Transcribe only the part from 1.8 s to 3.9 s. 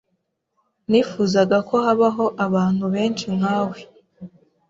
habaho abantu benshi nkawe.